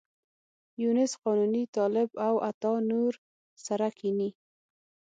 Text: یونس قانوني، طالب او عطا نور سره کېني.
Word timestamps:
یونس 0.81 1.11
قانوني، 1.23 1.63
طالب 1.77 2.09
او 2.27 2.33
عطا 2.49 2.73
نور 2.91 3.11
سره 3.65 3.87
کېني. 3.99 4.29